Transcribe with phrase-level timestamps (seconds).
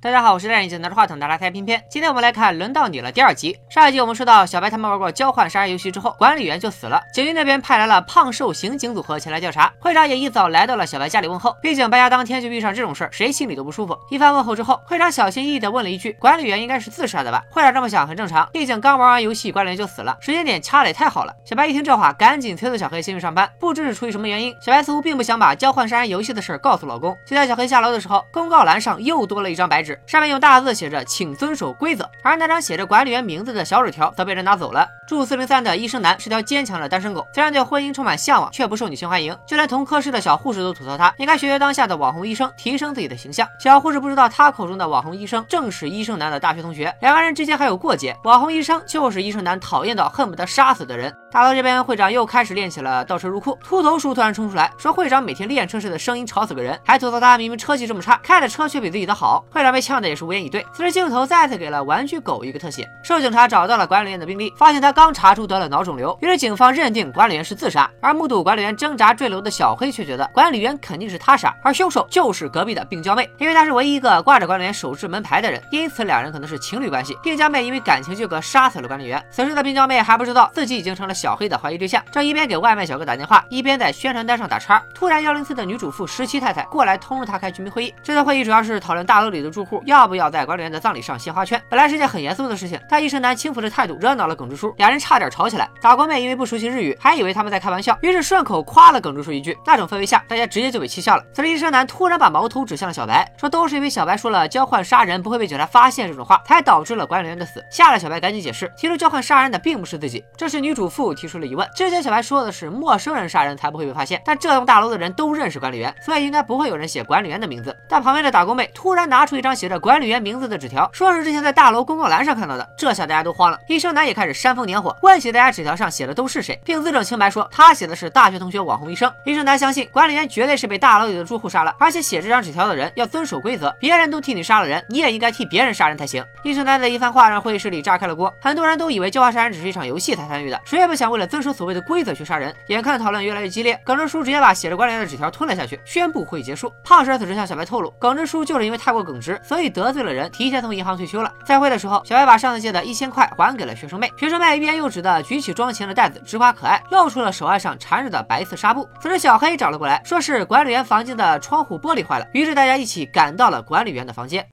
[0.00, 1.82] 大家好，我是戴眼镜拿着话筒的拉开片片。
[1.90, 3.58] 今天我们来看《轮到你了》第二集。
[3.68, 7.02] 上一集我们说到，小白他们玩过交换杀人游戏之后，管理员就死了。
[7.12, 9.72] 警局那边派来了胖瘦刑警组合前来调查。
[9.80, 11.52] 会长也一早来到了小白家里问候。
[11.60, 13.98] 毕竟白家当天就遇上这种事儿，谁心里都不舒服。
[14.08, 21.34] 一番问候之后，会长小心翼翼地问了一句：“管理员应该是自杀的吧？”会长这么想很正常，毕竟刚玩完游戏，管理员就死了，时间点掐的也太好了。
[21.44, 23.50] 小白一听这话，赶紧催促小黑先去上班。
[23.58, 27.12] 不知是出于什么原因，小白似乎并不想把交换杀人游戏的事儿告诉老公。
[27.26, 30.74] 就在小黑下楼的时候，公告栏上又多了一张白纸，上面用大字。
[30.74, 32.08] 写着，请遵守规则。
[32.22, 34.86] 而那张写着管理员名字的小纸条则被人拿走了。
[35.08, 39.36] 住四零三的医生男是条坚强的单身狗，虽然对婚姻充满向往，却不受女性欢迎。
[39.46, 43.48] 就连同科室的小护士都吐槽他，应该学学当下的网红医生，提升自己的形象。
[43.58, 48.14] 小护士不知道，他口中的网红医生正是医生男的大学同学，两个人之间还有过节。
[48.24, 51.12] 网红医生就是医生男讨厌到恨不得杀死的人。
[51.30, 53.58] 大楼这边，会长又开始练起了倒车入库。
[53.62, 59.44] 秃头叔突然冲出来，说会长每天练车时的声音吵死个人，还吐槽他明明车技这么差，开的车却比自己的好。
[59.50, 60.64] 会长被呛的也是无言以对。
[60.72, 67.90] 此时镜头再次给了玩具狗一个特写，瘦警察找到了管理员的病历，发现他刚查出得了脑肿瘤，于是警方认定管理员是自杀。
[68.00, 77.14] 而目睹管理员挣扎坠楼的小黑却觉得管理员肯定是他杀，而凶手就是隔壁的病娇妹，因为她是唯一一个挂着管理员手制门牌的人，因此两人可能是情侣关系。
[77.22, 79.22] 病娇妹因为感情纠葛杀死了管理员。
[79.30, 82.02] 此时的病娇妹还不知道自己已经成了小黑的怀疑对象。
[82.12, 84.82] 正一边给外卖小哥打电话，一边在宣传单上打叉。
[84.94, 87.94] 突然，幺零四的女主妇十七太太过来通知他开居民会议。
[88.02, 91.60] 这次会议主要是讨论大楼里的住户要不要在管理员的葬礼上献花圈。
[91.68, 95.68] 本来是件很严肃的事情，但医生男轻浮的态度惹恼了耿直叔，俩人差点吵起来。
[95.82, 99.56] 打工妹因为不熟悉日语，还以为他们在开玩笑，于是顺口夸了耿直叔一句。
[99.66, 101.24] 那种氛围下，大家直接就被气笑了。
[101.32, 107.64] 此时，医生男突然把矛头指向了小白，说都是因为小白说了交换杀人不会被警察发现这种话，才导致了管理员的死。
[107.70, 110.24] 吓得小白赶紧解释，提出交换杀人的并不是自己。
[110.36, 112.68] 这时，女主妇提出了疑问，之前小白说的是。
[112.78, 117.76] 陌生人杀人才不会被发现，但这栋大楼的人都认识管理员，所以应该不会有人写管理员的名字。
[117.88, 123.58] 但旁边的打工妹突然拿出一张写着管理员名字的纸条，说是之前在大楼公告栏上看到的，这下大家都慌了。
[123.66, 129.12] 医生男也开始煽风点火，问起大家纸条上写的都是谁，并自证清白说他写的是大学同学网红医生。
[129.24, 136.24] 医生男相信管理员绝对是被大楼里的住户杀了，而且写这张纸条的人要遵守规则，别人都替你杀了人，你也应该替别人杀人才行。
[136.44, 142.54] 医生男的一番话让会议室里炸开了锅，很多人都以为交换杀人只是一场游戏才参与的，谁也不想为了遵守所谓的规则去杀人。
[142.66, 143.38] 眼看讨论越来。
[143.38, 146.72] 越激烈，耿直叔直接把写着管理员的纸条吞了下去，宣布会议结束。
[146.82, 151.32] 胖婶此时向小白透露，耿直叔就是因为太过耿直，所以得罪了人，提前从银行退休了。
[151.46, 158.88] 开会的时候，小白把上次借的一千块还给了学生妹，学生妹欲言又止的举起装钱的袋子，直夸可爱，露出了手腕上缠着的白色纱布。
[159.00, 164.44] 此时小黑找了过来，说是管理员房间的窗户玻璃坏了，于是大家一起赶到了管理员的房间。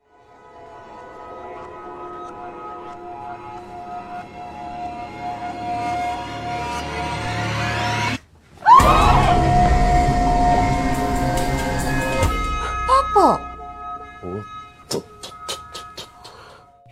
[14.26, 14.55] 湖。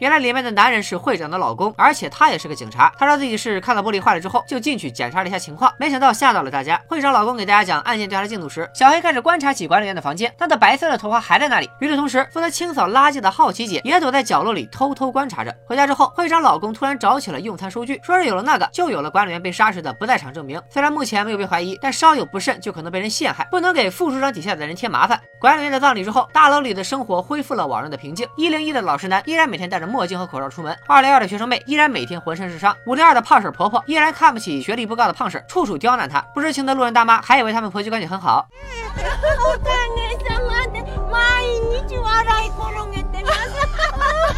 [0.04, 2.92] 原来里面的男人是会长的老公，而且他也是个警察。
[3.00, 6.78] 他说自己是看到玻璃坏了之后就进去检查了一下情况，没想到吓到了大家。
[6.90, 11.70] 会长老公给大家讲案件调查进度时，小黑开始观察起管理员的房间，他的白色的头发还在那里。
[11.80, 15.56] 与此同时，负责清扫垃圾的好奇姐也躲在角落里偷偷观察着。
[15.66, 20.62] 回家之后，会长老公突然找起了用餐收据，说是有了那个就有了管理员被杀时的不在场证明。
[20.70, 25.18] 虽然目前没有被怀疑，但稍有不慎就可能被人陷害，不能给副处长底下的人添麻烦。
[25.40, 28.28] 管理员的葬礼之后，大楼里的生活恢复了往日的平静。
[28.36, 30.76] 一零一的老实男依然每天戴着墨镜和口罩出门。
[30.88, 36.20] 二零二的学生妹依然每天浑身是伤，五零二的胖婶婆婆依然看不起学历不高的胖婶，处处刁难她。
[36.34, 38.48] 不知情的路人大妈还以为他们婆媳关系很好。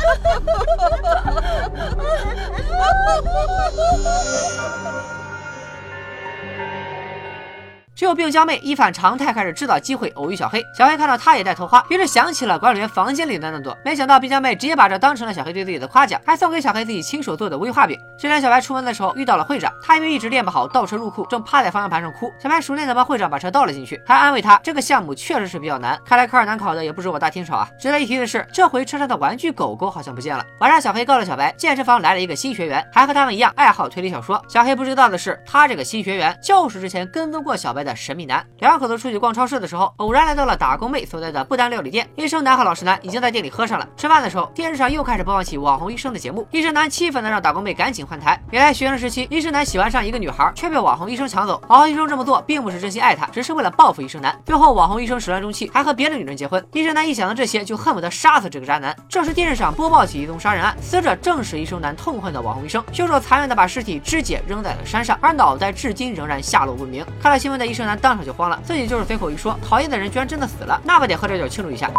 [8.06, 10.64] 只有病娇妹一反常态，开始制造机会偶遇小黑。
[10.78, 13.76] 小黑看到她也戴头花，于是想起了管理员房间里的那朵。
[13.84, 18.00] 没想到病娇妹直接把这当成了小黑对自己的夸奖，还送给小黑自己亲手做的威化饼。
[18.16, 22.32] 这天小白出门的时候遇到了会长，他因为一直练不好倒车入库，正趴在方向盘上哭。
[22.40, 27.68] 小白熟练的帮会长把车倒了进去，还安慰他这个项目确实是比较难，看来科二难考的也不止我大天少啊。
[27.80, 30.46] 值得一提的是，这回车上的玩具狗狗好像不见了。
[30.60, 34.40] 晚上小黑告诉小白，健身房来了一个新学员，还和他们一样爱好推理小说。
[34.48, 38.46] 小黑不知道的是，他这个新学员就是之前跟踪过小白的神秘男。
[38.60, 42.08] 两口子出去逛超市的时候，偶然来到了打工妹所在的不丹料理店。
[42.16, 43.88] 医生男和老实男已经在店里喝上了。
[43.96, 46.48] 吃饭的时候，电视上又开始播放起网红医生的节目。
[46.52, 48.40] 医生男气愤的让打工妹赶紧换台。
[48.52, 51.62] 原来学生时期，医生男喜欢上一个女孩，却被网红医生抢走。
[51.68, 54.38] 网红医生这么做并不是真心爱她，只是为了报复医生男。
[54.46, 56.66] 最后，网红医生始乱终弃，还和别的女人结婚。
[56.74, 58.96] 医生男一想到这些，就恨不得杀死这个渣男。
[59.08, 62.84] 这时电视上播报起一宗杀人案，死者正是医生男痛恨的网红医生。
[62.92, 67.06] 凶手残忍的把尸体肢解扔在了山上，而脑袋至今仍然下落不明。
[67.22, 69.36] 看了新闻的医生男当场就慌了，自己就是随口一。
[69.36, 71.92] 说讨厌的人居然真的死了，那不得喝点酒庆祝一下。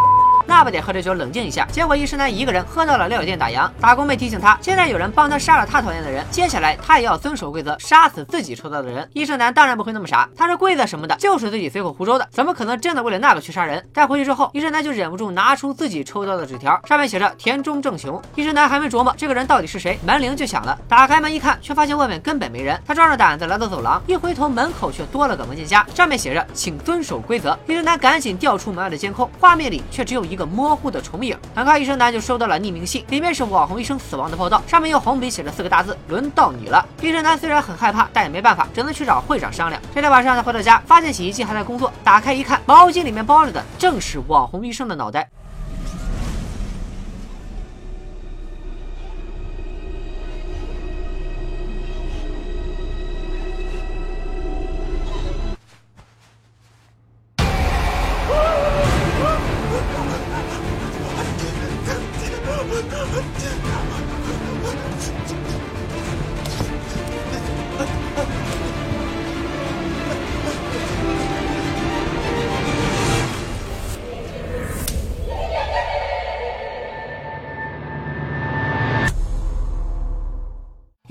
[0.47, 1.67] 那不得喝着酒冷静一下。
[1.73, 9.09] 结果医生男一个人喝到了料理店打烊，打工妹提醒他，现在有人帮他杀了他讨厌的人，接下来他也要遵守规则，杀死自己抽到的人。
[9.13, 13.85] 医生男当然不会那么傻，他说规则什么的，就是自己随口胡诌的，怎么可能真的为了那个去杀人？
[13.93, 18.21] 带回去之后，医生男就忍不住拿出自己抽到的纸条，上面写着田中正雄。
[18.35, 20.79] 医生男还没琢磨这个人到底是谁，门铃就响了。
[20.89, 22.81] 打开门一看，却发现外面根本没人。
[22.87, 27.59] 他壮着胆子来到走廊，一回头门口却多了个文件夹，上面写着请遵守规则。
[27.67, 31.37] 医生男赶紧调出门外的监控，画面里却只有一个模糊的重影。
[31.55, 36.87] 很快，医生男就收到了匿名信，里面是网红医生死亡的报道，上面用红笔写着四个大字：轮到你了。
[37.01, 39.81] 医生男虽然很害怕，但也没办法，只能去找会长商量。
[39.95, 45.29] 这天晚上，他回到家，发现洗衣机还在工作，打开一看，毛巾里面包着的正是网红医生的脑袋。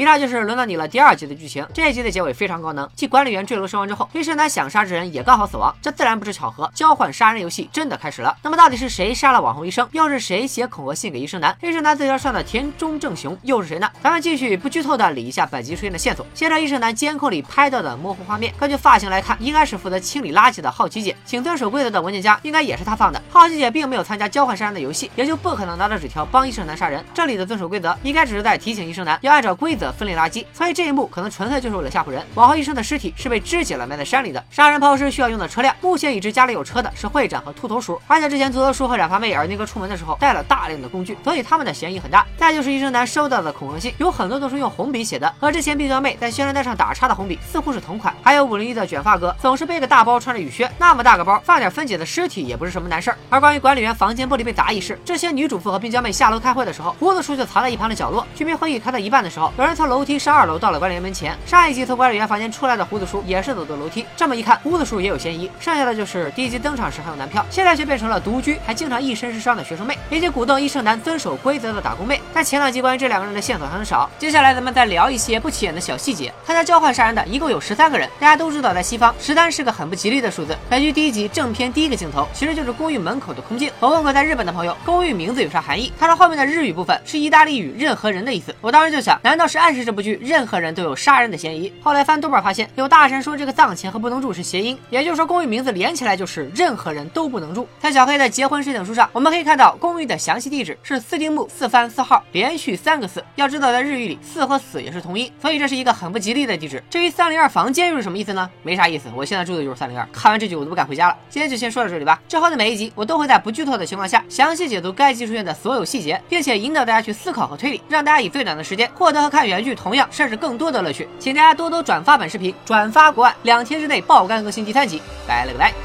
[0.06, 1.66] 以上就是轮到你了第二集的剧情。
[1.74, 6.70] 这一集的结尾非常高能，继管理员坠楼身亡之后，医生男想杀之人也刚好死亡，这自然不是巧合。
[6.76, 8.38] 交换杀人游戏真的开始了。
[8.44, 9.90] 那么到底是谁杀了网红医生？
[9.94, 11.58] 又是谁写恐吓信给医生男？
[11.60, 13.90] 医生男字条上的田中正雄又是谁呢？
[14.04, 16.24] 咱们继续不剧透的理一下本集出现的线索。
[16.36, 21.16] 先着医生男监控里拍到的模糊画面，根据发型来看，应该是负责清理垃圾的好奇姐。
[21.26, 23.20] 请遵守规则的文件夹应该也是他放的。
[23.28, 27.04] 好奇姐并没有参加交换杀人的游戏，也就不可能拿着纸条帮医生男杀人。
[27.12, 30.46] 这里的遵守规则应该只是在提醒医生男要按照规则分类垃圾。
[30.54, 32.24] 所以这一幕可能纯粹就是为了吓唬人。
[32.36, 34.44] 往后医生的尸体是被肢解了，埋在山里的。
[34.52, 42.26] 杀人抛尸需要用的车辆，目前已知家里有车的是会长和秃头叔，而且之前秃头叔和染发妹尔尼哥出门的时候带了大量的工具，所以他们的嫌疑很大。
[42.38, 48.14] 再就是医生男收到的恐吓信，有很多都是用红笔写的，和之前冰娇妹在宣传单上打叉的红笔似乎是同款。
[48.22, 53.18] 还有五零一的卷发哥，总是背个大包，穿着雨靴，那么大个包，放点分解的尸体也不是什么难事儿。
[53.30, 58.26] 而关于管理员房间玻璃被砸一事，这些女主妇和冰娇妹下楼开会的时候，胡子叔就藏在一旁的角落。
[58.36, 61.38] 居民会议开到一半的时候，有人从楼梯上二楼到了管理员门前。
[61.46, 65.50] 上一集从管理员房间出来的胡子叔也是走的楼梯，这么一看，胡子叔也有嫌疑。
[65.60, 72.22] 剩下的就是第一集登场时还有男票，现在却变成了独居还经常一身是伤的学生妹，以及鼓动医生男遵守规则的打工妹。
[72.34, 74.10] 但前两集关于这两个人的线索还很少。
[74.18, 76.34] 接下来咱们再聊一些不起眼的小细节。
[76.46, 80.56] 参加交换杀人的一共有十三个人，大家都知道在西方十三是个很不吉利的数字。
[80.70, 83.72] 根据第一集正片第一个镜头，其实就是公寓门口的空镜。
[83.80, 85.92] 我问过在日本的朋友，公寓名字有啥含义？
[86.00, 88.56] 他说后面的日语部分是意大利语“任何人”的意思。
[88.62, 91.72] 我当时就想，难道是暗是这部剧任何人都有杀人的嫌疑？
[91.82, 97.68] 后来翻豆瓣发现，有大神说这个藏钱和不能住是谐音，也就是说公寓名字连起来就是任何人都不能住。
[97.80, 103.24] 在小黑的结婚申请书上，我们可以看到公寓的详细地址是四丁目四番四号，连续三个四。
[103.36, 106.84] 要知道在日语里，四和死也是同音，所以这是一个很不吉利的地址。
[106.90, 108.50] 至于三零二房间又是什么意思呢？
[108.64, 110.08] 没啥意思，我现在住的就是三零二。
[110.12, 111.18] 看完这句我都不敢回家了。
[111.30, 112.22] 今天就先说到这里吧。
[112.28, 121.08] 之后的每一集我都会在不剧透的情况下，详细解读该集出现的所有细节，并且引导大家去思考和推理，让大家以最短的时间获得和看原全剧同样甚至更多的乐趣。
[121.20, 125.85] 请大家多多转发本视频，转发国外，两天之内爆肝更新第三集，拜了个拜。